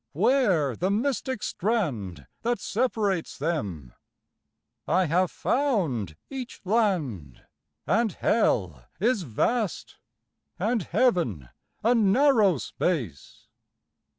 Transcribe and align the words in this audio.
where 0.13 0.75
the 0.75 0.89
mystic 0.89 1.43
strand 1.43 2.25
That 2.41 2.57
separates 2.59 3.37
them? 3.37 3.93
I 4.87 5.05
have 5.05 5.29
found 5.29 6.15
each 6.27 6.59
land, 6.65 7.43
And 7.85 8.11
Hell 8.13 8.83
is 8.99 9.21
vast, 9.21 9.97
and 10.57 10.81
Heaven 10.81 11.49
a 11.83 11.93
narrow 11.93 12.57
space. 12.57 13.45